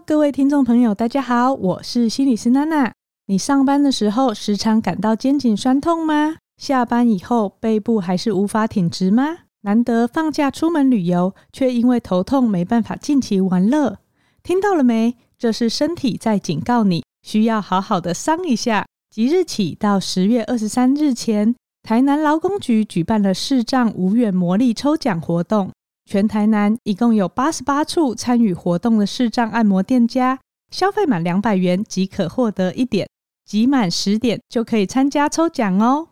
[0.00, 2.92] 各位听众朋友，大家好，我是心理师娜娜。
[3.26, 6.36] 你上班的时候时常感到肩颈酸痛吗？
[6.56, 9.38] 下班以后背部还是无法挺直吗？
[9.62, 13.98] 难得放假出门旅游，却因为头痛没办法尽情玩乐。
[14.42, 15.16] 听到了没？
[15.38, 18.84] 这是身体在警告你，需要好好的伤一下。
[19.10, 25.70] 即日起到十月二十三日前，台南劳工局举办了视障无远魔力抽奖活动。
[26.04, 30.38] 全台南一共有八十八处参与活动的视障按摩店家，
[30.70, 33.08] 消费满两百元即可获得一点，
[33.44, 36.08] 集满十点就可以参加抽奖哦。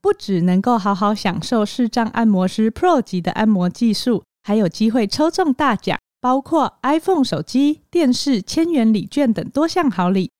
[0.00, 10.30] 不只能够好好享受视障按摩师 Pro 级的按摩技术，还有机会抽中大奖，包括 iPhone 手机、电视、千元礼券等多项好礼。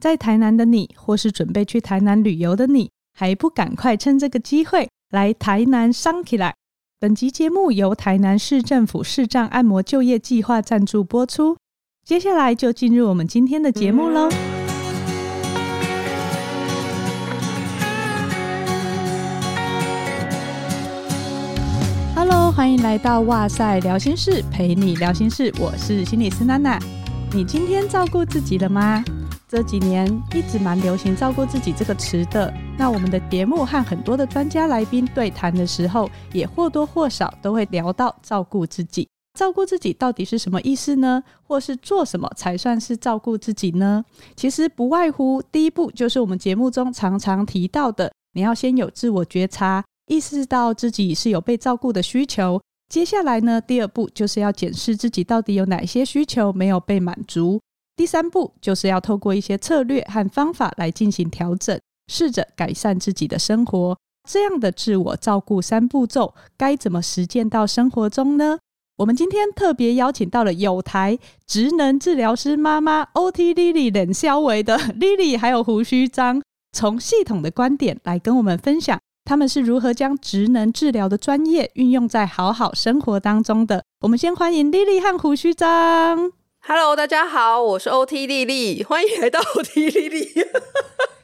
[0.00, 6.54] 在台南的你，或是准备去台南旅游的你，还不赶快趁这个机会来台南赏起来！
[7.02, 11.56] 本集节目由台南市政府视障按摩就业计划赞助播出。
[12.04, 14.28] 接下来就进入我们今天的节目喽。
[22.14, 25.52] Hello，欢迎来到哇塞聊心室，陪你聊心事。
[25.58, 26.78] 我是心理师娜娜。
[27.32, 29.02] 你今天照顾自己了吗？
[29.48, 32.54] 这几年一直蛮流行“照顾自己”这个词的。
[32.78, 39.06] 那我们的节目和很多的专家来宾对谈的时候，也或多或少都会聊到照顾自己。
[39.38, 41.22] 照顾自己到底是什么意思呢？
[41.42, 44.04] 或是做什么才算是照顾自己呢？
[44.36, 52.60] 其实不外乎第一步就是我们节目中常常提到的，你要先有自我觉察，意识到自己是有被照顾的需求。
[52.88, 57.60] 接下来呢，第二步就是要检视自己到底有哪些需求没有被满足。
[57.96, 63.96] 第三步就是要透过一些策略和方法来进行调整，试着改善自己的生活。
[64.28, 68.58] 这样的自我照顾三步骤该怎么实践到生活中呢？
[68.98, 76.40] 我们今天特别邀请到了友台职能治疗师妈妈 OT Lily 冷肖维的 Lily，还有胡须章，
[76.72, 83.82] 从系统的观点来跟我们分享他们是如何将职能治疗的专业运用在好好生活当中的。
[84.02, 86.32] 我们先欢迎 Lily 和胡须章。
[86.60, 90.28] Hello，大家好，我是 OT 莉莉，欢迎来到 OT 莉莉。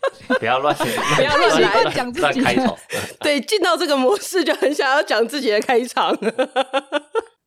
[0.39, 0.75] 不要乱，
[1.17, 2.77] 不要乱来讲自己开头。
[3.21, 6.17] 对，进到这个模式就很想要讲自己的开场。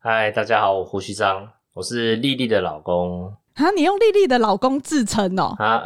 [0.01, 3.33] 嗨，大家好，我胡须章，我是丽丽的老公。
[3.55, 5.55] 啊，你用丽丽的老公自称哦？
[5.59, 5.83] 啊，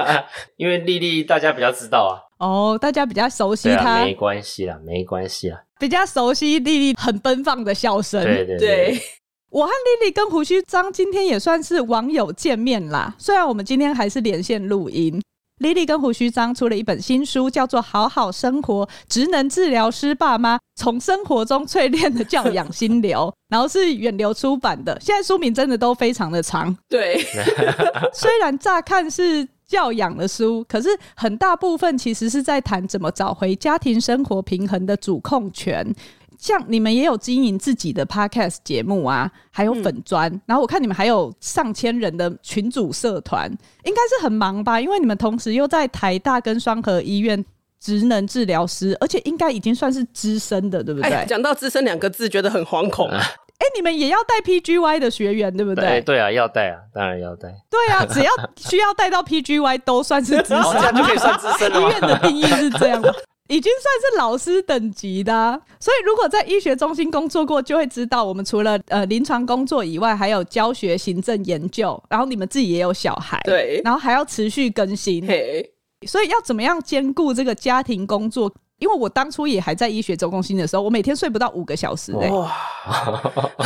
[0.56, 2.12] 因为丽丽大家比较知道啊。
[2.38, 5.62] 哦，大家比较熟悉她，没关系啦，没关系啦。
[5.78, 8.58] 比较熟悉丽丽很奔放的笑声，对对对。
[8.58, 9.02] 对
[9.50, 15.22] 我和丽丽跟胡须章今天也算是网友见面啦，虽然我们今天还是连线录音。
[15.62, 24.98] 莉莉跟胡须章出了一本新书，叫做《好好生活：职能治疗师爸妈从生活中淬炼的教养心流》， 然后是远流出版的。
[25.00, 27.24] 现在书名真的都非常的长，对。
[28.12, 35.94] 虽然乍看是教养的书，可是很大部分其实是在谈怎么找回家庭生活平衡的主控权。
[36.42, 43.48] 像你们也有经营自己的 podcast 节目啊，还有粉砖，嗯，然后我看你们还有上千人的群组社团，
[43.84, 44.80] 应该是很忙吧？
[44.80, 47.42] 因为你们同时又在台大跟双河医院
[47.78, 51.24] 职能治疗师，而且应该已经算是资深的，对不对？
[51.28, 53.22] 讲到资深两个字，觉得很惶恐啊！
[53.58, 55.84] 哎，你们也要带 PGY 的学员，对不对？
[55.84, 57.54] 对，对啊，要带啊，当然要带。
[57.70, 61.78] 对啊， 只要需要带到 PGY 都算是资深，这样就可以算资深了。
[61.86, 63.00] 医院的定义是这样。
[63.48, 75.68] 已经算是老师等级的啊，所以如果在医学中心工作过，就会知道我们除了呃临床工作以外，还有教学、行政、研究，然后你们自己也有小孩，对，然后还要持续更新，嘿，
[76.06, 78.50] 所以要怎么样兼顾这个家庭工作？
[78.78, 82.50] 因为我当初也还在医学中心的时候，我每天睡不到五个小时嘞，哇，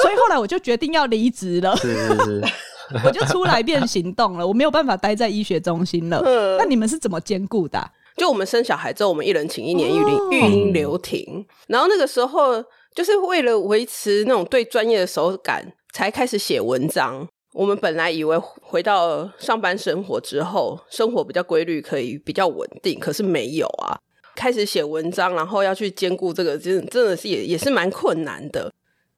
[0.00, 2.44] 所以后来我就决定要离职了，是是是，
[3.04, 6.22] 我就出来变行动了，我没有办法待在医学中心了。
[6.58, 7.90] 那你们是怎么兼顾的啊？
[8.16, 17.28] 就我们生小孩之后，我们一人请一年育龄育婴留停，然后那个时候就是为了维持那种对专业的手感，才开始写文章。
[17.52, 23.98] 我们本来以为回到上班生活之后，生活比较规律，可以比较稳定，可是没有啊。
[24.34, 28.70] 开始写文章，然后要去兼顾这个，真真的是也也是蛮困难的。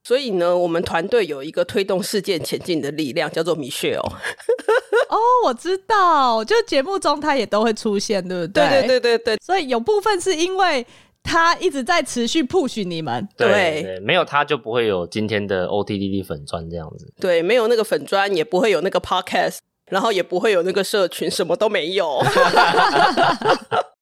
[0.04, 4.08] 所以呢，我们团队有一个推动事件前进的力量，叫做 Michelle。
[5.08, 8.68] 哦，我知道，就节目中他也都会出现，对不对？
[8.68, 9.38] 对对对对对。
[9.44, 10.86] 所以有部分是因为
[11.22, 17.12] 他一直在持续 push 你们，对，没有他就不会有今天的 OTDD 粉砖这样子。
[17.20, 19.58] 对，没有那个粉砖，也不会有那个 podcast，
[19.90, 22.22] 然后也不会有那个社群，什么都没有。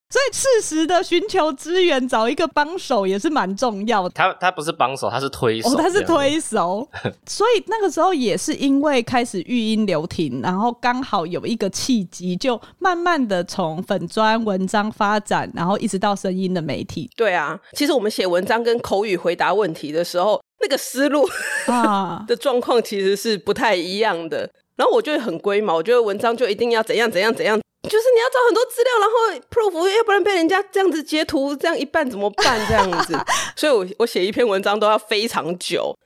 [0.09, 4.11] 所以适时的寻求资源，找一个帮手也是蛮重要的。
[4.11, 5.69] 他他不是帮手，他是推手。
[5.69, 6.89] 哦，他是推手。
[7.27, 17.11] 所以那个时候也是因为开始育音留停，然后刚好有一个契机，就慢慢的从粉砖文章发展，然后一直到声音的媒体。
[17.17, 21.29] 对啊，其实我们写文章跟口语回答问题的时候，那个思路
[21.67, 24.49] 啊的状况其实是不太一样的。
[24.77, 27.59] 然后我就很龟毛，我觉得文章就一定要怎样怎样怎样。
[27.83, 29.15] 就是你要找很多资料，然后
[29.49, 32.61] proof，要不然被人家这样子截图，这样一半怎么办？
[32.69, 33.17] 这样子，
[33.55, 35.97] 所以我我写一篇文章都要非常久。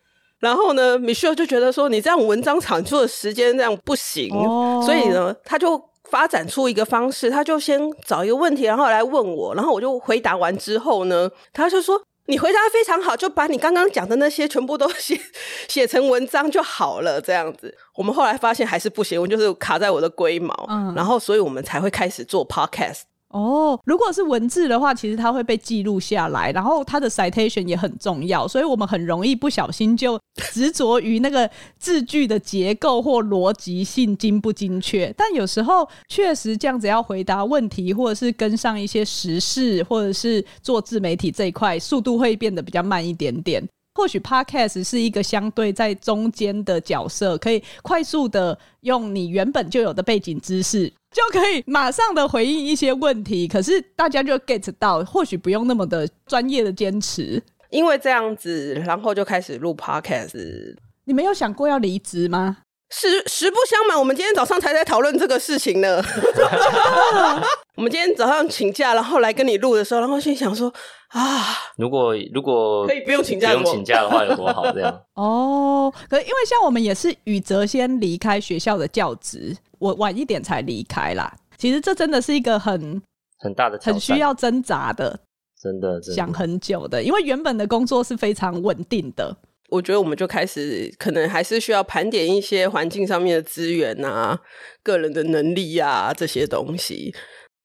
[0.41, 4.85] 然后呢，Michelle 就觉得说，你这样文章产出的时间这样不行，oh.
[4.85, 12.01] 所以呢，他就发展出一个方式，他就先找一个问题，然后来问我，然后我就回答完之后呢，他就说。
[12.31, 15.21] 你回答非常好，就把你刚刚讲的那些全部都写
[15.69, 17.21] 写成文章就好了。
[17.21, 23.03] 这样子，我们后来发现还是不行，我就是卡在我的龟毛，嗯，然后所以我们才会开始做 podcast。
[23.31, 30.21] 哦，如果是文字的话，其实它会被记录下来，然后它的 citation 也很重要，所以我们很容易不小心就
[30.53, 31.49] 执着于那个
[31.79, 35.15] 字句的结构或逻辑性精不精确。
[35.17, 43.63] 但有时候确实这样子要回答问题，或者是跟上一些时事，或者是做自媒体这一块，速度会变得比较慢一点点。
[43.95, 53.49] 或许 Podcast 是一个相对在中间的角色，可以快速的用你原本就有的背景知识，就可以马上的回应一些问题。
[53.49, 60.77] 可是大家就 get 到，或许不用那么的专业的坚持，因为这样子，然后就开始录 Podcast。
[61.05, 62.59] 你没有想过要离职吗？
[62.93, 66.03] 实实不相瞒，我们今天早上才在讨论这个事情呢。
[67.77, 70.73] 我们今天早上请假，然后来跟你录的时候，然后心想说
[71.09, 75.01] 啊，如果如果可以不用请假，不用请假的话有多好这样。
[75.15, 81.35] 哦，可是因为像我们也是宇哲先离开学校的教职，我晚一点才离开啦。
[81.59, 83.03] 其实这真的是一个很
[83.39, 85.19] 很大的、很需要挣扎的，
[85.61, 89.37] 真的想很久的，因为原本的工作是非常稳定的。
[89.69, 94.39] 我觉得我们就开始，可能还是需要盘点一些环境上面的资源啊，
[94.83, 97.15] 个人的能力啊这些东西。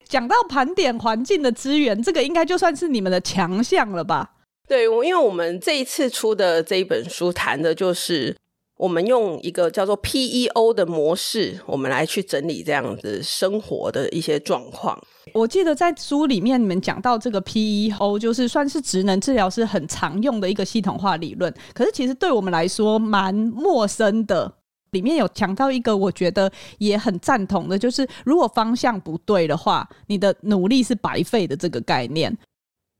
[0.08, 4.32] 讲到盘点环境的资源，这个应该就算是你们的强项了吧？
[4.68, 8.36] 对，我因为我们这一次出的这一本书谈的就是。
[8.78, 15.02] 我们用一个叫做 PEO 的模式，我们来去整理这样子生活的一些状况。
[15.34, 21.54] 我记得在书里面你们讲到这个 PEO，就是算是职能治疗师很常用的一个系统化理论。
[21.74, 24.54] 可是其实对我们来说蛮陌生的。
[24.92, 32.34] 里面有讲到一个我觉得也很赞同的，就是如果方向不对的话，你的努力是白费的这个概念。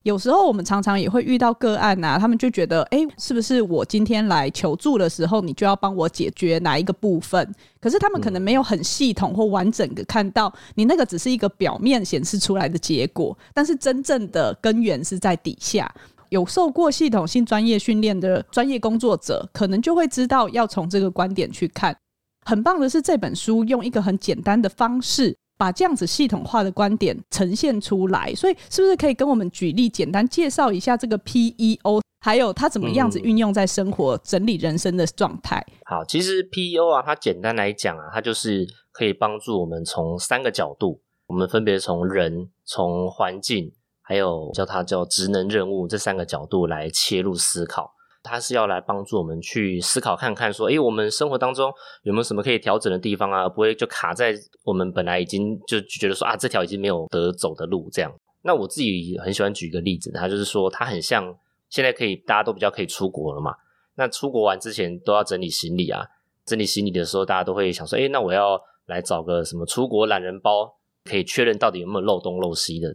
[0.06, 7.52] 有时候我们常常也会遇到个案啊，他们就觉得，哎，是不是我今天来求助的时候，你就要帮我解决哪一个部分？
[7.80, 15.92] 可是他们可能没有很系统或完整的看到，你那个只是一个表面显示出来的结果，但是真正的根源是在底下。
[16.28, 21.96] 有受过系统性专业训练的专业工作者，可能就会知道要从这个观点去看。
[22.44, 25.36] 很棒的是，这本书用一个很简单的方式。
[25.56, 35.64] 把这样子系统化的观点呈现出来，所以是不是可以跟我们举例，简单介绍一下这个 PEO，还有它怎么样子运用在生活、整理人生的状态？
[35.84, 47.95] 好，其实 PEO 啊，它简单来讲啊，它就是可以帮助我们从三个角度，我们分别从人、从环境，还有叫它叫职能任务这三个角度来切入思考。
[48.26, 53.48] 它是要来帮助我们去思考看看，说，诶，我们生活当中有没有什么可以调整的地方啊？
[53.48, 58.12] 不会就卡在我们本来已经就觉得说啊，这条已经没有得走的路这样。
[58.42, 61.34] 那我自己很喜欢举一个例子，它就是说，它很像
[61.70, 63.54] 现在可以大家都比较可以出国了嘛。
[63.94, 66.04] 那出国玩之前都要整理行李啊，
[66.44, 72.88] 整理行李的时候，大家都会想说，诶，那我要来找个什么出国懒人包，可以确认到底有没有漏东漏西的。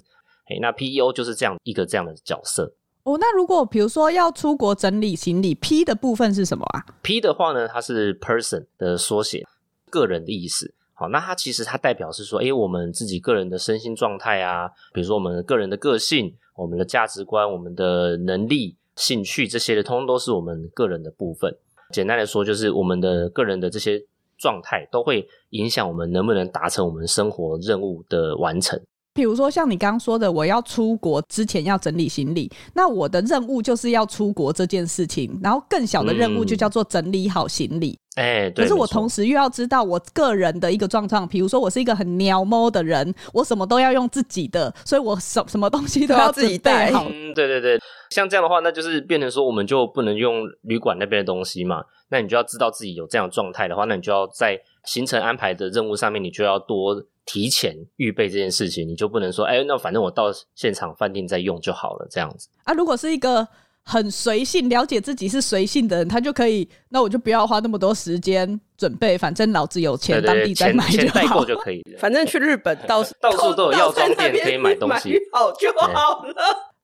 [0.49, 2.73] 诶，那 PEO 就是这样一个这样的角色。
[3.03, 9.45] 哦，那如果比如说要出国整理行李，P 的部分是什么啊？P 的话呢，它是 person 的缩写，
[9.89, 10.73] 个人的意思。
[10.93, 21.57] 好，那它其实它代表是说，诶，我们自己个人的身心状态啊，比如说我们个人的个性、我们的价值观、我们的能力、兴趣这些的，通通都是我们个人的部分。
[21.91, 24.05] 简单来说，就是我们的个人的这些
[24.37, 28.79] 状态都会影响我们能不能达成我们生活任务的完成。
[29.13, 37.99] 比如说，像你刚刚说的，我要出国之前要整理行李，那我的任务就是要出国这件事情，然后更小的任务就叫做整理好行李。
[38.15, 47.05] 哎、嗯，可是我同时又要知道我个人的一个状况，比如说我是一个很鸟猫的人，我什么都要用自己的，所以我什什么东西都要自己带好。
[47.09, 62.49] 嗯，对对对，像这样的话，那就是变成说我们就不能用旅馆那边的东西嘛，那你就要知道自己有这样的状态的话，那你就要在行程安排的任务上面，你就要多提前预备这件事情，你就不能说，哎，那反正我到现场饭店再用就好了，这样子。
[62.63, 63.47] 啊，如果是一个
[63.83, 71.81] 很随性、了解自己是随性的人，他就可以，那我就不要花那么多时间准备，反正老子有钱，当地再买就好，代购就可以。
[71.97, 76.35] 反正去日本到到处都有药妆店可以买东西，好就好了。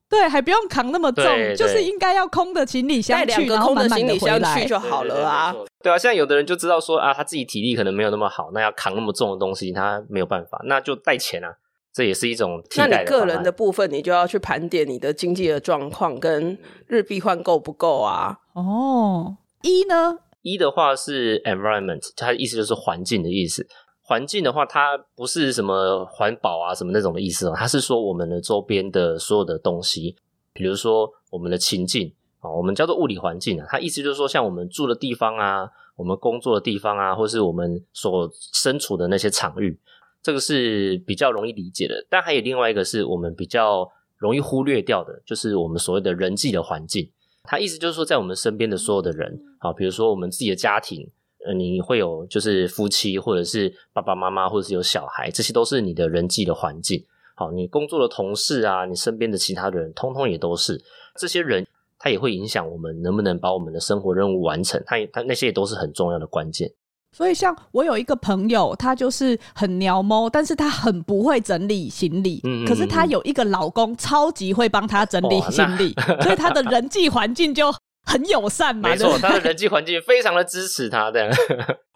[0.09, 1.25] 对，还不用扛那么重，
[1.55, 5.53] 就是应该要空的行李箱去，然后满满的行李箱去就好了啊。
[5.83, 11.57] 对啊，现在有的人就知道说啊，他自己体力可能没有那么好，那要扛那么重的东西，他没有办法，那就带钱啊。
[11.93, 12.87] 这也是一种替代。
[12.87, 16.55] 那你个人的部分，你就要去盘点你的经济的状况跟
[16.85, 18.37] 日币换够不够啊？
[18.53, 20.19] 哦，一呢？
[20.43, 23.67] 一的话是 environment，它的意思就是环境的意思。
[24.01, 30.15] 环境的话，它不是什么环保啊什么那种的意思哦，它是说我们的周边的所有的东西，
[30.53, 33.67] 比如说我们的情境啊，我们叫做物理环境啊。
[33.69, 39.79] 它意思就是说，像我们住的地方啊，我们工作的地方啊，或是我们所身处的那些场域，
[40.21, 42.05] 这个是比较容易理解的。
[42.09, 47.09] 但还有另外一个是我们比较容易忽略掉的，就是我们所谓的人际的环境。
[47.43, 51.09] 它意思就是说，在我们身边的所有的人啊，比如说我们自己的家庭。
[51.45, 57.05] 呃，你会有就是夫妻，或者是爸爸妈妈，或者是有小孩，这些都是你的人际的环境。
[57.35, 60.83] 好，你工作的同事啊，你身边的其他的人，通通也都是
[61.15, 61.65] 这些人，
[61.99, 64.81] 他也会影响我们能不能把我们的生活任务完成。
[64.85, 66.69] 他也他那些也都是很重要的关键。
[67.15, 72.41] 所以，像我有一个朋友，他就是很鸟猫，但是他很不会整理行李。
[72.43, 77.73] 嗯，嗯，嗯，嗯，可是他有一个老公，超级会帮他整理行李，所以他的人际环境就。
[78.09, 78.87] 很友善嘛？
[78.87, 81.11] 没错，他的人际环境非常的支持他。
[81.11, 81.29] 这样，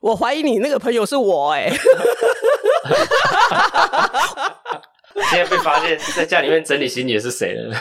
[0.02, 1.72] 我怀疑你那个朋友是我哎、欸。
[5.30, 7.74] 现在被发现，在家里面整理行李的是谁了？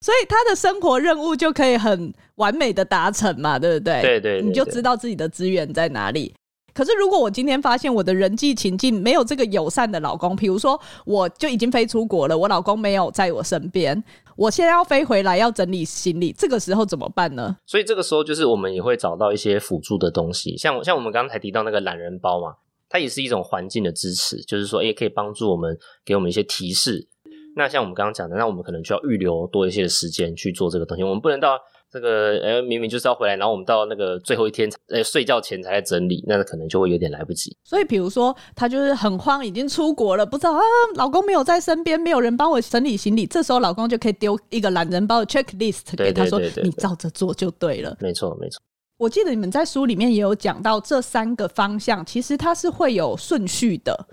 [0.00, 4.00] 所以他的生活任务就可以很完美的达成嘛，对不对？
[4.02, 6.34] 对对，对，对，你就知道自己的资源在哪里。
[6.74, 14.04] 可是如果我今天发现我的人际情境没有这个友善的老公，比如说我就已经飞出国了，我老公没有在我身边。
[14.36, 17.56] 我现在要飞回来，要整理行李，这个时候怎么办呢？
[17.64, 22.56] 所以这个时候就是我们也会找到一些辅助的东西，像像我们刚才提到那个懒人包嘛，
[22.90, 27.08] 它也是一种环境的支持，就是说也可以帮助我们，给我们一些提示。
[27.56, 31.58] 那像我们刚刚讲的，那我们可能就要预留多一些的时间去做这个东西，我们不能到。
[31.88, 37.56] 这个呃，明明就是要回来，然后我们到那个最后一天，呃，睡觉前才来整理，那可能就会有点来不及。
[37.62, 40.60] 所以，比如说，她就是很慌，已经出国了，不知道啊，
[40.96, 47.96] 老公没有在身边，没有人帮我整理行李，这时候老公就可以丢一个懒人包的 checklist 给她说，你照着做就对了。
[48.00, 48.60] 没错，没错。
[48.98, 54.06] 我记得你们在书里面也有讲到这三个方向，其实它是会有顺序的。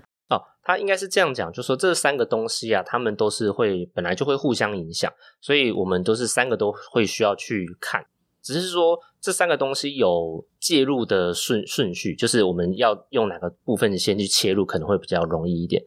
[0.64, 8.02] 他应该是这样讲，就说这三个东西啊，他们都是会本来就会互相影响，所以我们都是三个都会需要去看，
[8.42, 15.82] 只是说这三个东西有介入的顺顺序，就是我们要用哪个部分先去切入，可能会比较容易一点。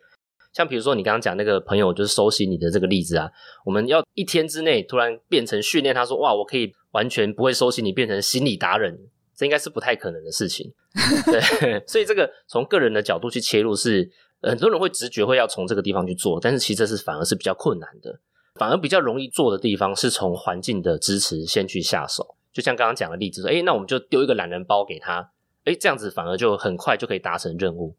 [0.53, 3.27] 像比如说你刚刚讲那个朋友就是收行李的这个例子啊，
[3.65, 8.95] 我们要一天之内突然变成训练，他说哇，我可以完全不会收行李，变成心理达人，
[9.35, 10.71] 这应该是不太可能的事情。
[11.25, 14.11] 对，所以这个从个人的角度去切入是。
[14.41, 18.19] 很多人会直觉会要从这个地方去做，但是其实这是反而是比较困难的。
[18.55, 22.35] 反而比较容易做的地方是从环境的支持先去下手。
[22.51, 25.29] 就像刚刚讲的例子说，诶，那我们就丢一个懒人包给他，
[25.65, 27.95] 诶，这样子反而就很快就可以达成任务。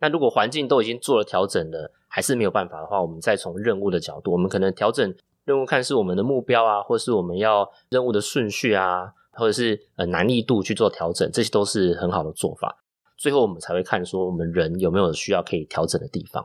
[0.00, 12.79] 那如果环境都已经做了调整了，还是没有办法的话，我们再从任务的角度，我们可能调整任务，看是我们的目标啊，或是我们要任务的顺序啊，或者是呃难易度去做调整，这些都是很好的做法。
[13.20, 16.42] 最后我们才会看说，我们人有没有需要可以调整的地方。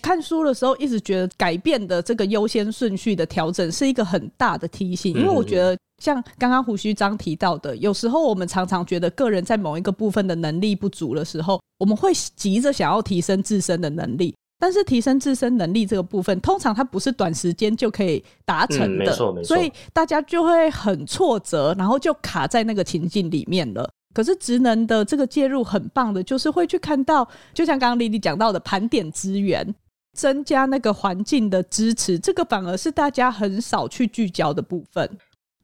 [0.00, 23.90] 看书的时候，一直觉得改变的这个优先顺序的调整是一个很大的提醒，因为我觉得像刚刚胡须章提到的，有时候我们常常觉得个人在某一个部分的能力不足的时候，我们会急着想要提升自身的能力，但是提升自身能力这个部分，通常它不是短时间就可以达成的，没错没错，所以大家就会很挫折，然后就卡在那个情境里面了。
[24.12, 29.74] 可是职能的这个介入很棒的，就是会去看到，就像刚刚莉莉讲到的，盘点资源，
[30.12, 35.08] 增加那个环境的支持，这个反而是大家很少去聚焦的部分。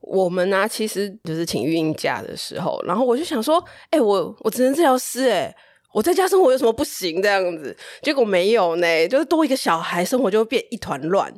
[0.01, 5.55] 我们呢、其实就是请育婴假的时候，然后我就想说，哎、我我职能治疗师，哎，
[5.93, 7.77] 我在家生活有什么不行这样子？
[8.01, 11.35] 结果没有呢，就是多一个小孩，生活就会变一团乱。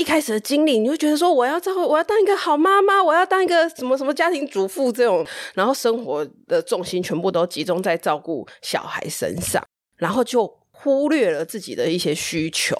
[0.00, 9.62] 一开始的经历，你会觉得说，我要照顾，我要当一个好妈妈，我要当一个什么什么家庭主妇这种，然后生活的重心全部都集中在照顾小孩身上，
[9.98, 12.74] 然后就忽略了自己的一些需求。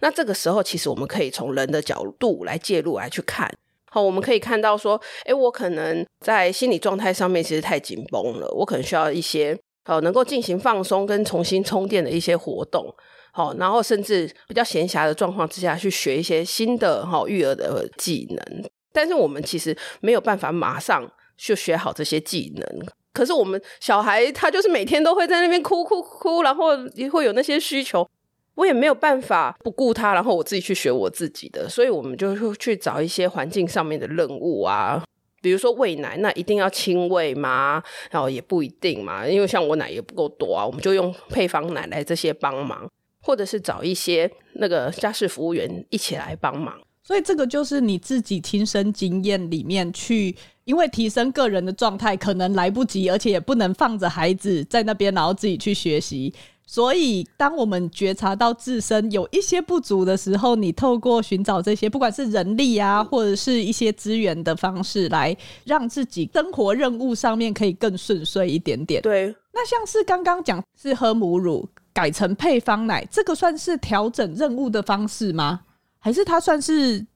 [0.00, 3.50] 那这个时候，其实我们可以从人的角度来介入来去看。
[3.90, 12.94] 好，我们可以看到说，诶，我可能在心理状态上面其实太紧绷了，我可能需要一些呃能够进行放松跟重新充电的一些活动。
[13.32, 18.70] 好，然后甚至比较闲暇的状况之下去学一些新的哈育儿的技能。
[18.92, 22.86] 但是我们其实没有办法马上就学好这些技能。
[23.14, 28.06] 可是我们小孩他就是每天都会在那边哭哭哭，然后也会有那些需求，
[28.54, 31.68] 我也没有办法不顾他，然后我自己去学我自己的。
[31.68, 35.02] 所以我们就去找一些环境上面的任务啊。
[35.40, 37.82] 比如说喂奶，那一定要亲喂吗？
[38.10, 42.88] 然后也不一定嘛，因为像我奶也不够多啊，我们就用配方奶来这些帮忙，
[43.22, 46.74] 或者是找一些那个家事服务员一起来帮忙。
[47.04, 56.32] 所以这个就是你自己亲身经验里面去，因为提升个人的状态可能来不及，而且也不能放着孩子在那边，然后自己去学习。
[56.64, 69.02] 所以，当我们觉察到自身有一些不足的时候，你透过寻找这些，不管是人力啊，或者是一些资源的方式，来让自己生活任务上面可以更顺遂一点点。
[69.02, 75.60] 对，那像是刚刚讲是喝母乳改成配方奶，这个算是调整任务的方式吗？
[75.98, 77.06] 还是它算是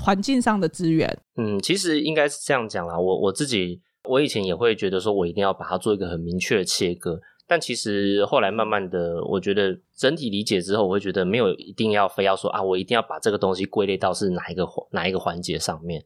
[0.00, 1.18] 环境上的资源？
[1.36, 2.98] 嗯，其实应该是这样讲啦。
[2.98, 7.20] 我我自己，我以前也会觉得说，我一定要把它做一个很明确的切割。
[7.46, 16.02] 但其实后来慢慢的，我觉得整体理解之后，我会觉得没有一定要非要说啊，我一定要把这个东西归类到是哪一个哪一个环节上面。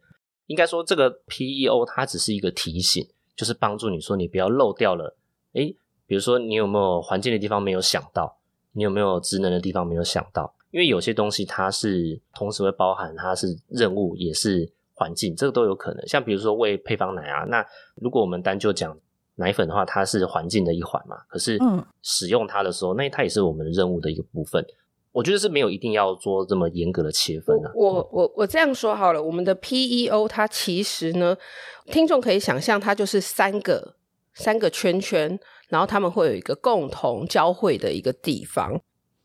[0.46, 3.06] 应该说，这个 PEO 它只是一个提醒，
[3.36, 5.16] 就是帮助你说你不要漏掉了。
[5.52, 8.36] 诶，比如说你有没有环境的地方没有想到，
[8.72, 10.54] 你有没有职能的地方没有想到？
[10.70, 16.06] 因为有些东西它是同时会包含它是任务也是环境，这个都有可能。
[16.06, 17.64] 像比如说喂配方奶啊，那
[17.96, 18.98] 如果我们单就讲。
[19.38, 21.58] 奶粉的话，它是环境的一环嘛，可是
[22.00, 24.64] 使用它的时候，嗯、那它也是我们的任务的一个部分。
[25.12, 27.70] 我觉得是没有一定要做这么严格的切分啊。
[27.74, 31.36] 我我我这样说好了，我们的 PEO 它其实呢，
[31.84, 33.96] 听众可以想象，它就是三个
[34.32, 38.80] 三个圈圈，然后他们会有一个共同交汇的一个地方。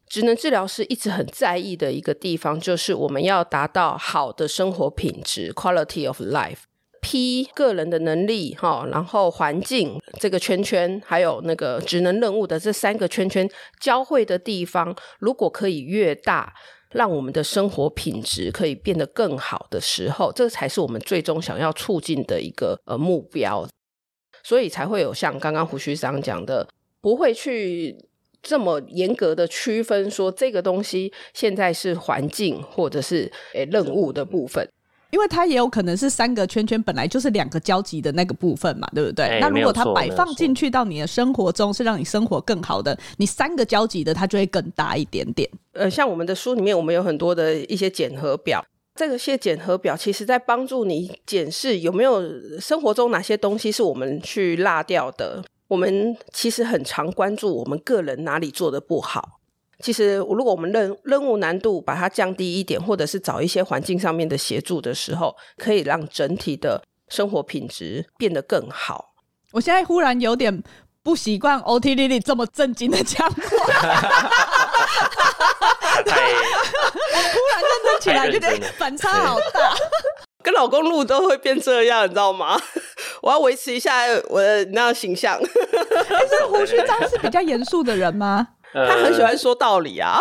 [0.07, 6.63] 职能治疗师一直很在意的一个地方，就是我们要达到好的生活品质 （quality of life）。
[7.01, 16.53] P 个人的能力哈，然后环境这个圈圈，还有那个职能任务的这三个圈圈交汇的地方，如果可以越大，
[16.92, 23.68] 让我们的生活品质可以变得更好的时候，这才是我们最终想要促进的一个呃目标。
[24.44, 26.68] 所以才会有像刚刚胡须长讲的，
[27.01, 27.96] 不会去
[28.42, 34.68] 这么严格的区分说这个东西现在是环境或者是诶任务的部分。
[35.12, 39.25] 因为它也有可能是三个圈圈本来就是两个交集的那个部分嘛，对不对？
[39.25, 45.50] 欸、那如果它摆放进去到你的生活中，是让你生活更好的，你三个交集的它就会更大一点点。
[45.74, 48.64] 呃，像我们的书里面，我们有很多的一些检核表，
[49.01, 52.22] 这个些检核表其实在帮助你检视有没有
[52.59, 55.44] 生活中哪些东西是我们去落掉的。
[55.68, 59.40] 我们其实很常关注我们个人哪里做得不好。
[59.79, 69.16] 其实，如果我们任任务难度把它降低一点，或者是找一些环境上面的协助的时候，可以让整体的生活品质变得更好。
[69.51, 70.61] 我现在忽然有点
[71.01, 73.33] 不习惯 OT 莉莉这么正经的讲话，
[76.03, 79.75] 忽然认真起来，觉得反差好大。
[80.44, 82.59] 跟老公录都会变这样，你知道吗？
[83.22, 85.40] 我要维持一下我的那样形象。
[86.09, 88.48] 但 是胡须章是比较严肃的人吗？
[88.74, 90.18] 他很喜欢说道理啊！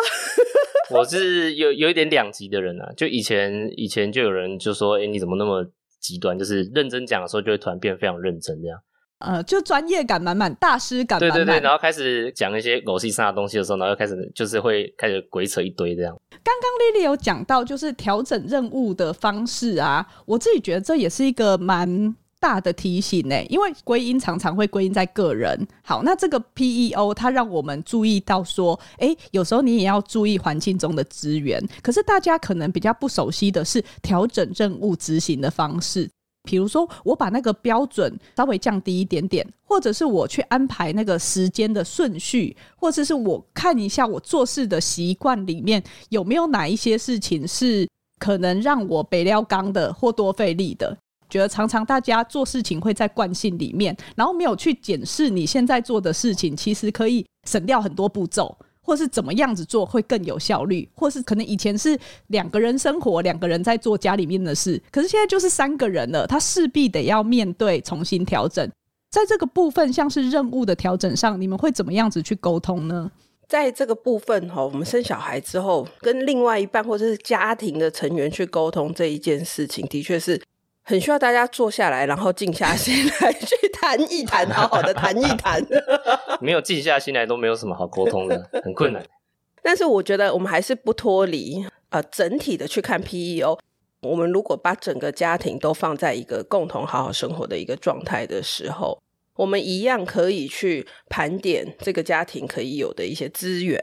[0.90, 5.64] 我是有有一点两极的人啊，就以前以前就有人就说：“哎、欸，你怎么那么
[6.00, 6.36] 极端？
[6.36, 8.78] 就是认真讲的时候，就会突然变非常认真这样。”
[9.20, 11.38] 呃，就专业感满满，大师感满满。
[11.38, 16.14] 对对对，然后开始讲一些狗屁上的东西的时候，然后又开始就是会开始鬼扯一堆这样。
[16.42, 22.14] 刚刚莉莉有讲到，就是调整任务的方式啊，我自己觉得这也是一个蛮。
[22.42, 25.54] 大的提醒呢，因为归因常常会归因在个人。
[25.82, 31.62] 好，那这个 PEO 它让我们注意到说，诶，有时候你也要注意环境中的资源。
[31.82, 36.08] 可是大家可能比较不熟悉的是调整任务执行的方式，
[36.42, 50.96] 比如说我把那个标准稍微降低一点点，或者是我去安排那个时间的顺序，或者是我看一下我做事的习惯里面有没有哪一些事情是可能让我北料刚的或多费力的。
[51.28, 58.58] 觉得常常大家做事情会在惯性里面，然后没有去检视你现在做的事情，其实可以省掉很多步骤，
[58.90, 68.68] 或是怎么样子做会更有效率，或是可能以前是两个人生活，两个人在做家里面的事，可是现在就是三个人了，他势必得要面对重新调整。
[69.08, 73.12] 在这个部分，像是任务的调整上，你们会怎么样子去沟通呢？
[73.46, 80.42] 在这个部分哈，我们生小孩之后，跟另外一半或者是家庭的成员去沟通这一件事情，的确是。
[80.90, 85.64] 很需要大家坐下来，然后静下心来去谈一谈，好好的谈一谈。
[86.42, 89.00] 没有静下心来，都没有什么好沟通的， 很困难。
[89.62, 93.56] 但是我觉得我们还是不脱离呃整体的去看 PEO。
[94.00, 99.00] 我们如果把整个家庭都放在一个共同好好生活的一个状态的时候，
[99.36, 103.80] 我们一样可以去盘点这个家庭可以有的一些资源，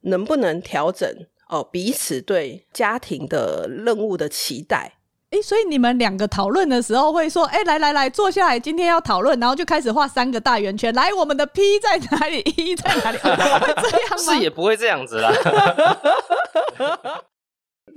[0.00, 1.06] 能不能调整
[1.50, 4.94] 哦彼此对家庭的任务的期待。
[5.32, 10.92] 哎，所以你们两个讨论的时候会说：“哎，来来来，坐下来，今天要讨论。”然后就开始画三个大圆圈。
[10.94, 13.16] 来，我们的 P 在哪里？E 在哪里？
[13.18, 14.16] 会这样吗？
[14.18, 15.32] 是 也不会这样子啦。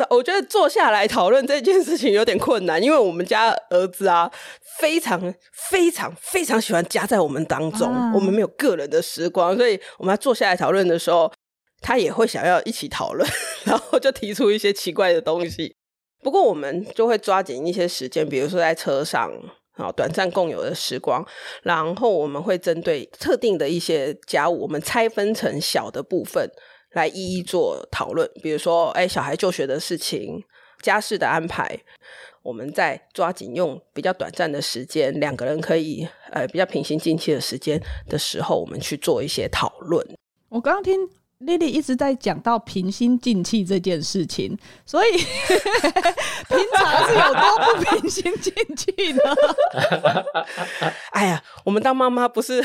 [0.10, 4.32] 我觉得坐下来讨论这件事情有点困难，因为我们家儿子啊，
[4.80, 5.20] 非常
[5.70, 11.30] 非常非常喜欢夹在我们当中，啊、我们没有个人的时光，所以我们要坐下来讨论的时候，
[11.82, 13.30] 他也会想要一起讨论，
[13.66, 15.76] 然后就提出一些奇怪的东西。
[16.26, 19.32] 不过我们就会抓紧一些时间，比如说在车上
[19.74, 21.24] 啊，短暂共有的时光，
[21.62, 26.50] 然后我们会针对特定的一些家务，我们拆分成小的部分
[26.94, 28.28] 来一一做讨论。
[28.42, 30.44] 比如说，哎，小孩就学的事情、
[30.82, 31.80] 家事的安排，
[32.42, 40.04] 我们在抓紧用比较短暂的时间，两个人可以呃比较平心静气的时间的时候，我们去做一些讨论。
[40.50, 41.08] 我刚刚听。
[41.42, 45.12] Lily 一直在讲到平心静气这件事情，所以
[46.48, 49.38] 平常是有多不平心静气的。
[51.12, 52.64] 哎呀，我们当妈妈不是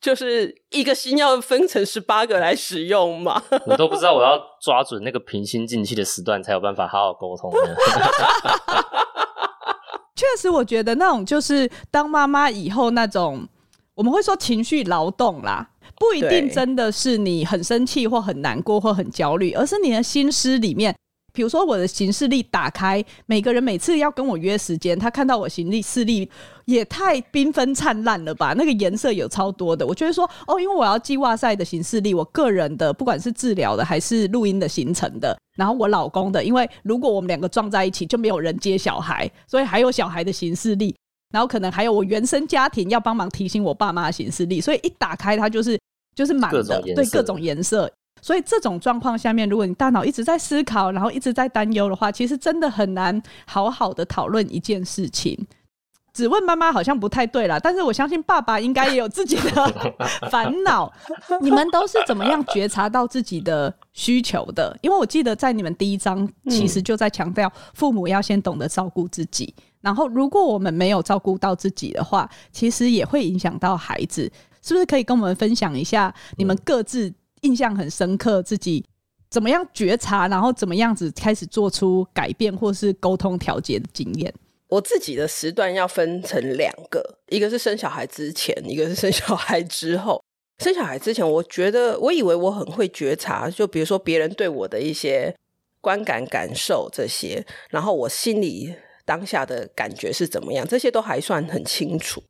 [0.00, 3.42] 就是一个心要分成十八个来使用吗？
[3.66, 7.74] 我都不知道我要抓准那个平心静气的时段，才有办法好好沟通呢。
[10.14, 13.48] 确实，我觉得那种就是当妈妈以后那种，
[13.94, 15.70] 我们会说情绪劳动啦。
[15.96, 20.94] 不一定真的是你很生气或很难过或很焦虑，而是你的心思里面，
[21.32, 26.28] 比如说我的行事历打开，每个人每次要跟我约时间，他看到我行事历
[26.64, 28.54] 也太缤纷灿烂了吧？
[28.56, 40.94] 那个颜色有超多的，我觉得说哦，因为我要计哇赛的行事历，我个人的不管是治疗的还是录音的行程的，然后我老公的，因为如果我们两个撞在一起，就没有人接小孩，所以还有小孩的行事历，
[41.30, 45.78] 然后可能还有我原生家庭要帮忙提醒我爸妈的行事历，所以一打开它就是。
[46.12, 47.90] 就是满的，对各种颜色，
[48.20, 55.38] 所以这种状况下面，如果你大脑一直在思考，然后一直在担忧的话，其实真的很难好好的讨论一件事情。
[56.12, 59.72] 只问妈妈好像不太对啦，但是我相信爸爸应该也有自己的
[60.28, 60.92] 烦恼。
[61.40, 64.76] 你们都是怎么样觉察到自己的需求的？
[64.82, 74.30] 因为我记得在你们第一章其实就在强调，父母要先懂得照顾自己，然后如果我们没有照顾到自己的话，其实也会影响到孩子。
[74.62, 78.84] 是不是可以跟我们分享一下你们各自印象很深刻，自己
[79.30, 84.30] 怎么样觉察，然后怎么样子开始做出改变或是沟通调节的经验？
[84.68, 90.22] 我自己的时段要分成两个，一个是生小孩之前，一个是生小孩之后。
[90.62, 95.34] 生小孩之前，我觉得我以为我很会觉察，就比如说别人对我的一些
[95.80, 98.74] 观感、感受这些，然后我心里
[99.10, 102.22] 当下的感觉是怎么样，这些都还算很清楚。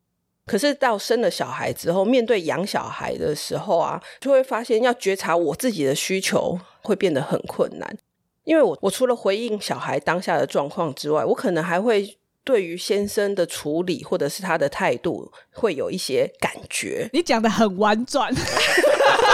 [0.47, 7.99] 可是到生了小孩之后，面对养小孩的时候啊，就会发现要觉察我自己的需求会变得很困难。
[8.45, 17.11] 因为我我除了回应小孩当下的状况之外，我可能还会对于先生的处理或者是他的态度会有一些感觉。
[17.13, 18.33] 你讲得很婉转，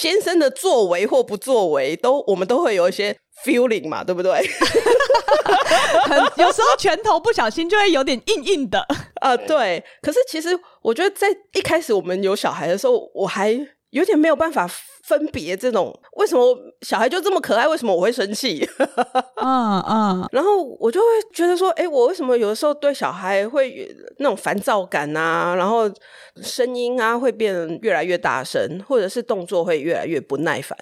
[0.00, 3.16] 先生的作为或不作为，都我们都会有一些。
[3.42, 4.32] feeling 嘛，对不对？
[6.36, 8.78] 有时候拳头不小心就会有点硬硬的
[9.22, 9.36] 啊、呃。
[9.38, 10.50] 对，可是其实
[10.82, 13.58] 我觉得在一开始我们有小孩的时候，我还
[13.90, 14.68] 有点没有办法
[15.02, 18.64] 分别这种为什么小孩就这么可爱，为什么我会生气？
[19.36, 25.90] 嗯嗯， 然后我就会觉得说，哎，我为什么有的时候对小孩会那种烦躁感啊，然后
[26.40, 30.78] 声音啊会变越来越大声，或者是动作会越来越不耐烦，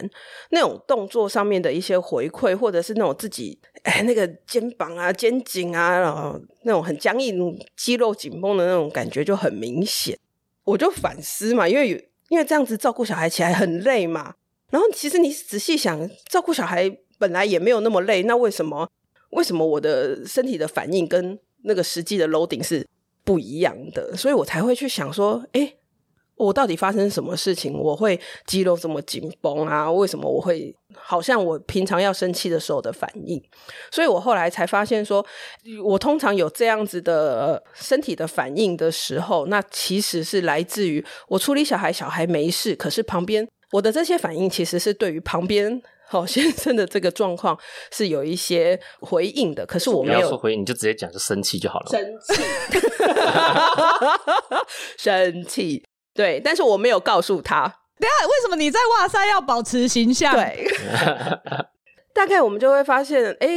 [0.51, 10.19] 那种动作上面的一些回馈，或者是那种自己哎那个肩膀啊、肩颈啊，然后那种很僵硬、肌肉紧绷的那种感觉就很明显。
[10.65, 11.99] 我就反思嘛，因为有。
[12.29, 14.35] 因为这样子照顾小孩起来很累嘛，
[14.71, 18.89] 然后其实你仔细想，照顾小孩本来也没有那么累，那为什么
[19.31, 22.87] 为什么我的身体的反应跟那个实际的 loading 是
[23.25, 24.17] 不一样的？
[24.17, 25.79] 所以我才会去想说，诶
[26.39, 27.77] 我到底发生什么事情？
[27.77, 29.91] 我会肌肉这么紧绷啊？
[29.91, 33.43] 为什么我会好像我平常要生气的时候的反应？
[33.91, 35.25] 所以我后来才发现说，
[35.85, 47.59] 我通常有这样子的身体的反应的时候，那其实是来自于我处理小孩，小孩没事，可是旁边我的这些反应其实是对于旁边好 先生的这个状况
[47.91, 49.67] 是有一些回应的。
[49.67, 51.91] 可是我没有说回应，你就直接讲就生气就好了。
[51.91, 52.43] 生气，
[54.97, 55.85] 生气。
[56.19, 57.63] 对，但是我没有告诉他，
[57.97, 60.35] 等下，为什么你在哇塞要保持形象？
[60.35, 60.67] 对，
[62.13, 63.49] 大概我们就会发现，哎，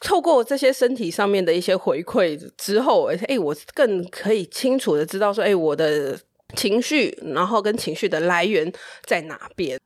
[0.00, 6.18] 透过这些身体上面的一些回馈之后，哎，我更可以清楚的知道说，哎，我的
[6.54, 8.72] 情绪，然后跟情绪的来源
[9.04, 9.78] 在哪边。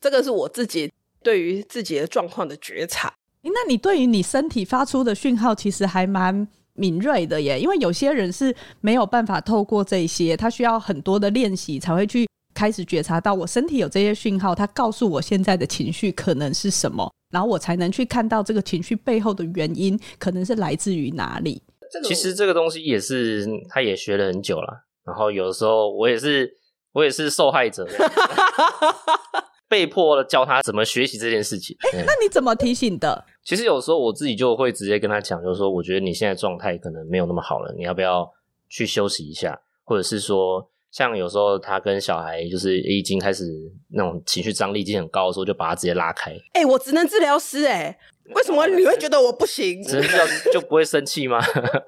[0.00, 3.12] 这个是我自己对于自己的状况的觉察。
[3.42, 7.58] 那你对于你身体发出的讯号，其实还蛮敏锐的耶。
[7.58, 21.62] 因为有些人是没有办法透过这些，他需要很多的练习才会去开始觉察到我身体有这些讯号，他告诉我现在的情绪可能是什么，然后我才能去看到这个情绪背后的原因可能是来自于哪里。
[22.04, 24.84] 其实这个东西也是，他也学了很久了。
[25.06, 26.52] 然后有的时候我也是，
[26.96, 27.86] 我也是受害者。
[29.68, 31.76] 被迫教他怎么学习这件事情。
[31.92, 33.24] 哎、欸，那你怎么提醒的？
[33.44, 38.32] 其实有时候我自己就会直接跟他讲，就是说，我觉得你现在状态可能没有那么好了，你要不要
[38.68, 39.60] 去休息一下？
[39.82, 43.44] 或者是说，像有时候他跟小孩就是已经开始
[43.88, 46.30] 那种情绪张力已经很高的时候，就把他直接拉开。
[46.52, 47.98] 哎、欸，我职能治疗师，哎，
[48.34, 49.82] 为什么你会觉得我不行？
[49.82, 51.38] 职能治疗师就不会生气吗？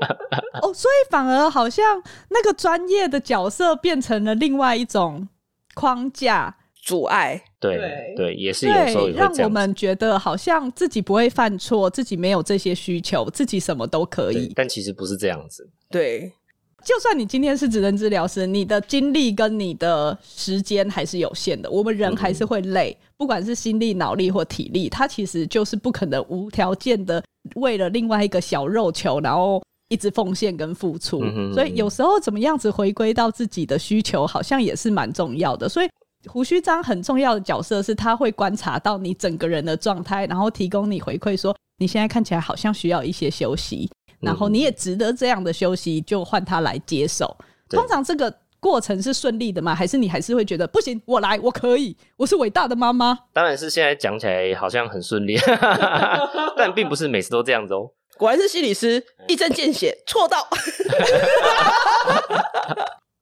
[0.62, 5.28] 哦，所以反而好像那个专业的角色变成了另外一种
[5.74, 6.56] 框架。
[6.80, 14.50] 阻碍，对对，对，也是有时候让我们觉得好像自己不会犯错，自己没有这些需求，自己什么都可以。
[14.56, 15.68] 但其实不是这样子。
[15.90, 16.32] 对，
[16.84, 21.70] 就算你今天是职能治疗师，你的精力跟你的时间还是有限的。
[21.70, 27.22] 我们人还是会累，嗯、不管是心力、脑力或体力，它其实就是不可能无条件的
[27.56, 31.22] 为了另外一个小肉球，然后一直奉献跟付出。
[31.52, 35.68] 所以有时候怎么样子回归到自己的需求，好像也是蛮重要的。
[35.68, 35.88] 所以。
[36.26, 43.88] 胡须章很重要的角色是，他会观察到你整个人的状态，然后提供你回馈，说你现在看起来好像需要一些休息，
[44.20, 47.36] 然后你也值得这样的休息，就换他来接手。
[47.68, 49.74] 通常这个过程是顺利的吗？
[49.74, 51.00] 还是你还是会觉得不行？
[51.04, 53.18] 我来，我可以，我是伟大的妈妈。
[53.32, 55.38] 当然是现在讲起来好像很顺利，
[56.56, 57.90] 但并不是每次都这样子哦。
[58.16, 60.48] 果然是心理师，一针见血，错到。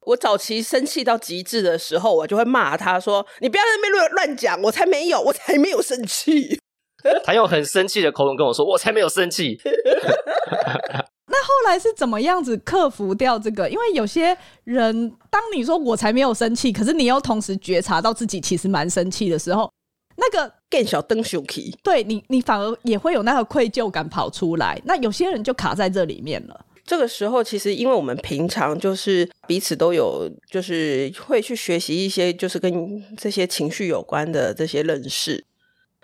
[0.07, 6.59] 我早期生气到极致的时候，我就会骂他说：“你不要在那边乱乱讲，我才没有，我才没有生气。”
[7.23, 9.59] 他用很生气的口吻跟我说：“我才没有生气。
[11.29, 13.69] ”那后来是怎么样子克服掉这个？
[13.69, 19.71] 因为有些人，当你说我才没有生气，可是你又同时觉察到自己其实蛮生气的时候，
[20.15, 24.81] 那个更小灯熊气，对你，你反而也会有那个愧疚感跑出来。
[24.85, 26.65] 那有些人就卡在这里面了。
[26.85, 35.43] 这个时候，其实因为我们平常就是彼此都有，就是会去学习一些，就是跟这些情绪有关的这些认识。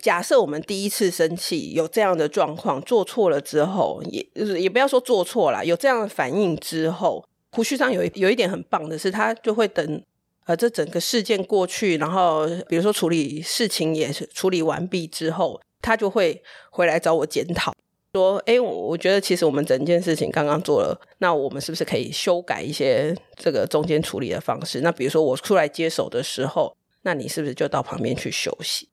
[0.04, 4.22] 假设我们第一次生气有这样的状况，做错了之后，也
[4.60, 10.04] 也不要说做错了，有这样的反应之后，胡须上有有一点很棒的是，他就会等
[10.46, 17.74] 呃这整个事件过去，然后比如说处理事情也是处理完毕之后，他就会回来找我检讨。
[18.14, 24.82] 说，哎，我觉得其实我们整件事情刚刚做了，那我们是不是可以修改一些这个中间处理的方式？
[24.82, 28.90] 那比如说我出来接手的时候，那你是不是就到旁边去休息？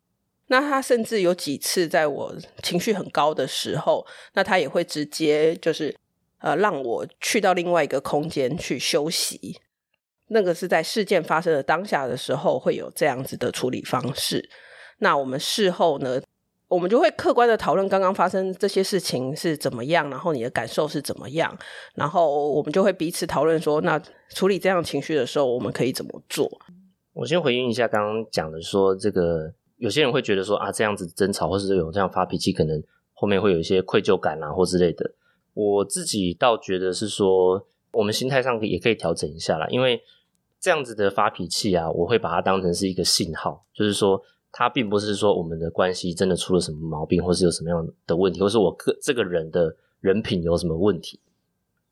[0.50, 5.96] 那他甚至有几次在我情绪很高的时候，那他也会直接就是
[6.40, 9.58] 呃让我去到另外一个空间去休息。
[10.32, 14.50] 那个是在事件发生的当下的时候会有这样子的处理方式。
[14.98, 16.20] 那我们事后呢？
[16.68, 21.52] 我们就会客观的讨论刚刚发生这些事情是怎么样，然后你的感受是怎么样，
[21.96, 24.00] 然后我们就会彼此讨论说，那
[24.36, 26.48] 处理这样情绪的时候，我们可以怎么做？
[27.12, 32.80] 我先回应一下刚刚讲的，说这个有些人会觉得说啊，这样子争吵或是有这样发脾气，可能
[33.12, 35.10] 后面会有一些愧疚感啊或之类的。
[35.54, 40.00] 我自己倒觉得是说，我们心态上也可以调整一下啦，因为
[40.60, 44.22] 这样子的发脾气啊，我会把它当成是一个信号，就是说。
[44.52, 51.20] 他并不是说我们的关系真的出了什么毛病，或是有什么样的问题，或是我个这个人的人品有什么问题。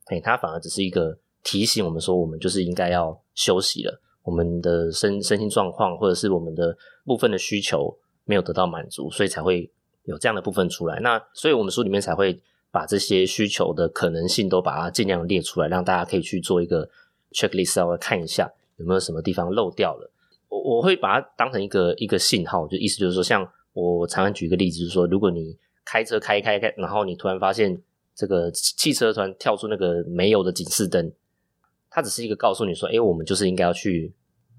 [0.07, 4.01] 哎，他反而只是一个提醒我们说，我们就是应该要休息了。
[4.23, 9.71] 我们的身身心状况，或者是我们的部分的需求没有得到满足，所以才会
[10.05, 11.01] 有这样的部分出来。
[11.01, 16.89] 那所以我们书里面才会把这些需求的可能性都把它尽量列出来，让大家可以去做一个
[17.33, 20.11] checklist，稍微看一下有没有什么地方漏掉了。
[20.49, 27.81] 我我会把它当成一个一个信号，就意思就是说，像我常常举一个例子，就是说，如果你开车开开开，然后你突然发现
[28.15, 31.13] 这个汽车突然跳出那个没有的警示灯，
[31.91, 34.13] 它只是一个告诉你说，哎，我们就是应该要去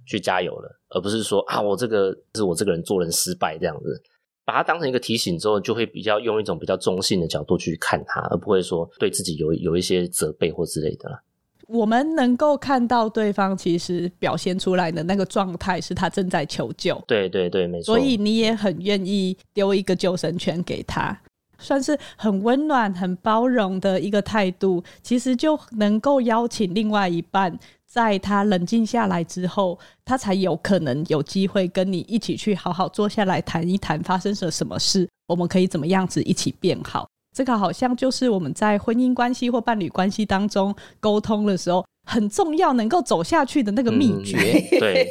[0.05, 4.01] 去加油了，而不是说啊，我这个是我这个人做人失败这样子。
[4.45, 11.21] 把它当成一个提醒之后，就会比较用一种比较中性的角度去看它，而不会说对自己有有一些责备或之类的啦。
[11.67, 17.95] 我们能够看到对方其实表现出来的那个状态是他正在求救，对对对，没错。
[17.95, 21.15] 所以你也很愿意丢一个救生圈给他，
[21.59, 24.83] 算是很温暖、很包容的一个态度。
[25.03, 37.07] 其实就能够邀请另外一半，在他冷静下来之后，他才有可能有机会跟你一起去好好坐下来谈一谈发生了什么事，我们可以怎么样子一起变好。
[37.35, 44.37] 这个好像就是我们在婚姻关系或伴侣关系当中沟通的时候很重要，能够走下去的那个秘诀。
[44.79, 45.07] 对，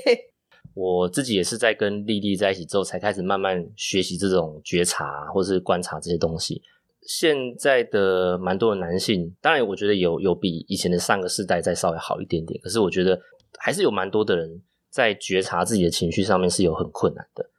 [0.78, 6.62] 我自己也是在跟丽丽在一起之后，才开始慢慢学习这种觉察或是观察这些东西。
[7.02, 13.20] 现在的蛮多的男性，当然我觉得有有比以前的上个世代再稍微好一点点，可是我觉得
[13.58, 17.50] 还是有蛮多的人在觉察自己的情绪上面是有很困难的。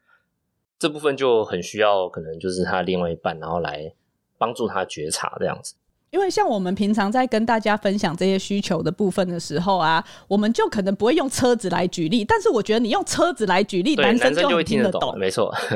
[0.77, 3.93] 这部分就很需要可能就是他另外一半，然后来。
[4.41, 5.75] 帮助他觉察这样子，
[6.11, 15.53] 因为像我们平常在跟大家分享这些需求的部分的时候啊，我们就可能不会用车子来举例，但是我觉得你用车子来举例，男生就会听得懂，没错，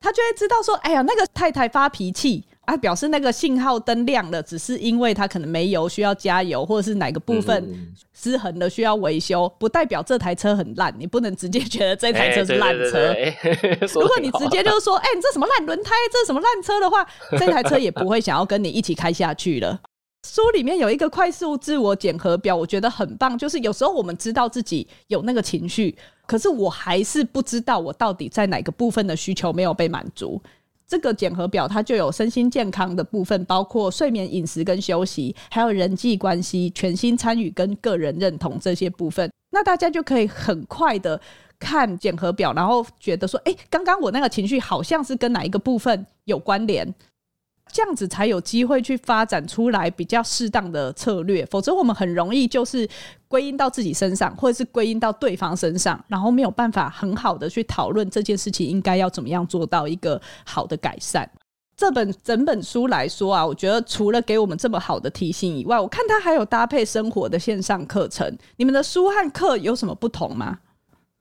[0.00, 2.44] 他就会知道说，哎呀，那个太太发脾气。
[2.64, 10.94] 啊，表示那个信号灯亮了，只是因为它可能没油，需要加油，或者是哪个部分失衡了，需要维修，不代表这台车很烂。
[10.96, 13.14] 你不能直接觉得这台车是烂车。
[14.00, 19.80] 如果你直接就是说，哎、欸，你这什么烂轮胎，这什么烂车的话，这台车也不会想要跟你一起开下去了。
[20.24, 23.36] 书里面有一个快速自我检核表，我觉得很棒。
[23.36, 25.96] 就是有时候我们知道自己有那个情绪，
[26.28, 30.40] 可是我还是不知道我到底在哪个部分的需求没有被满足。
[30.86, 39.30] 这个检核表它就有身心健康的部分，包括睡眠、饮食跟休息，还有人际关系、全心参与跟个人认同这些部分。
[39.50, 41.20] 那大家就可以很快的
[41.58, 46.94] 看检核表，然后觉得说，哎，刚刚我那个情绪好像是跟哪一个部分有关联。
[47.72, 52.86] 这样子才有机会去发展出来比较适当的策略，否则我们很容易就是
[53.26, 61.28] 归因到自己身上，或者是归因到对方身上，然后没有办法很好的去讨论这件事情应该要怎么样做到一个好的改善。
[61.74, 68.36] 这本整本书来说啊，我觉得除了给我们这么好的提醒以外，我看它还有搭配生活的线上课程。
[68.56, 70.58] 你们的书和课有什么不同吗？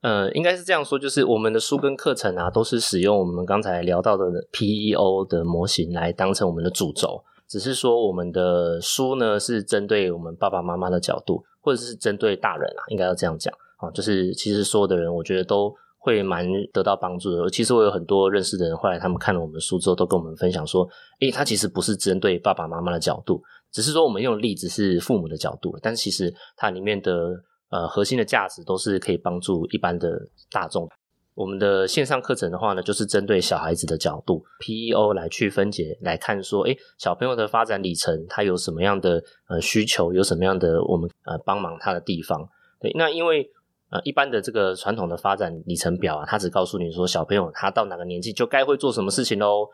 [0.02, 7.24] 呃，应该是这样说，就是我们的书跟课程啊，都是使用我们刚才聊到的 PEO 的模型来当成我们的主轴。
[7.48, 13.92] 只是说，我们的书呢是针对我们爸爸妈妈的角度，或者是针对大人啊，应该要这样讲啊。
[13.92, 17.48] 就是其实所有的人，我觉得都会蛮得到帮助的。
[17.52, 27.44] 其实我有很多认识的人，后来他们看了我们的书之后，都跟我们分享说，诶，他其实不是针对爸爸妈妈的角度，只是说我们用例子是父母的角度，但其实它里面的。
[27.72, 30.88] 呃，核心的价值都是可以帮助一般的大众。
[31.34, 42.50] 我们的线上课程的话呢，就是针对小孩子的角度，PEO 来去分解来看，说，诶，小朋友的发展里程，他有什么样的呃需求，有什么样的我们呃帮忙他的地方。
[42.82, 43.50] 对，那因为
[43.90, 49.70] 呃一般的这个传统的发展里程表啊，他只告诉你说，小朋友他到哪个年纪就该会做什么事情喽。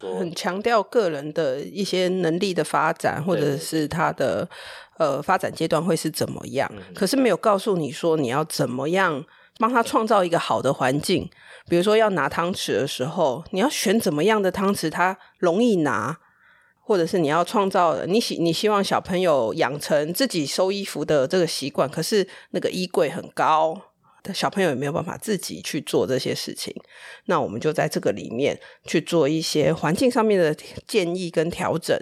[0.00, 4.46] 很强调个人的一些能力的发展，或者是他的
[4.98, 9.24] 呃发展阶段会是怎么样，可是没有告诉你说你要怎么样
[9.58, 11.28] 帮他创造一个好的环境。
[11.68, 16.18] 比如说要拿汤匙的时候，你要选怎么样的汤匙，他容易拿，
[16.80, 23.80] 或者是你要创造你希你希望小朋友养成自己收衣服的这个习惯，可是那个衣柜很高。
[24.32, 26.74] 小朋友也没有办法自己去做这些事情，
[27.26, 30.54] 那我们就在这个里面去做一些环境上面的
[30.86, 31.94] 建议跟调整。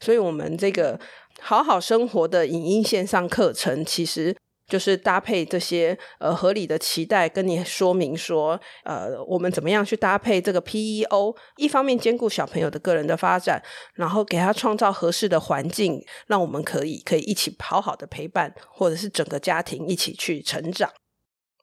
[0.00, 0.98] 所以，我们这个
[1.40, 13.62] 好好生活的影音线上课程，其实就是搭配这些呃合理的期待，跟你说明说，呃，我们怎么样去搭配这个 PEO，一方面兼顾小朋友的个人的发展，
[13.94, 20.90] 然后给他创造合适的环境，让我们可以可以一起好好的陪伴，或者是整个家庭一起去成长。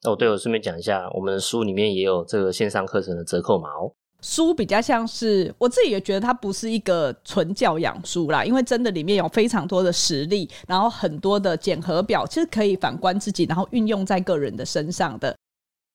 [0.03, 3.93] 哦，对，我顺便讲一下，我们书里面也有这个线上课程的折扣码哦。
[4.25, 15.37] 书比较像是我自己也觉得它不是一个纯教养书啦，因为真的里面有非常多的实例，然后很多的检核表，其实可以反观自己，然后运用在个人的身上的。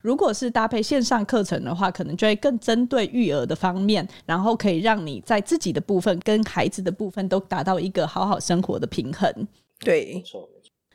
[0.00, 9.28] 如果是搭配线上课程的话，可能就会更针对育儿的方面，然后可以让你在自己的部分跟孩子的部分都达到一个好好生活的平衡。
[9.80, 10.48] 对，没错。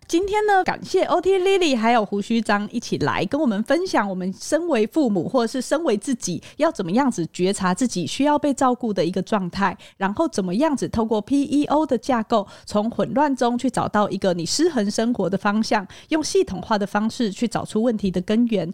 [0.07, 18.71] 今天呢，感谢 OT Lily 还有胡须章一起来跟我们分享，我们身为父母或者是身为自己，要怎么样子觉察自己需要被照顾的一个状态，然后怎么样子透过 PEO 的架构，从混乱中去找到一个你失衡生活的方向，用系统化的方式去找出问题的根源。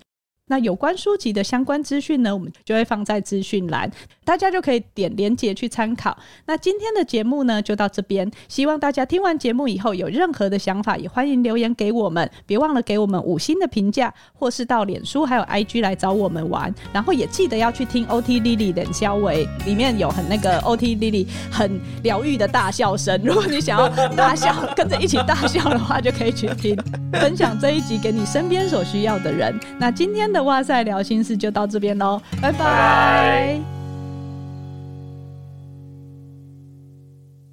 [0.47, 3.89] 那有关书籍的相关资讯呢，我们就会放在资讯栏，
[4.25, 6.17] 大家就可以点连接去参考。
[6.45, 8.29] 那今天的节目呢，就到这边。
[8.49, 12.29] 希望大家听完节目以后有任何的想法，也欢迎留言给我们。
[12.45, 16.73] 别忘了给我们五星的评价，或是到脸书还有 IG 来找我们玩。
[16.91, 23.17] 然后也记得要去听 OT Lily 冷肖维，里面有很那个 OT Lily 很疗愈的大笑声。
[23.23, 26.75] 如果你想要大笑，跟着一起大笑的话，就可以去听。
[27.13, 29.57] 分享这一集给你身边所需要的人。
[29.79, 30.43] 那今天的。
[30.43, 33.80] 哇塞，聊心事就到这边喽，拜拜。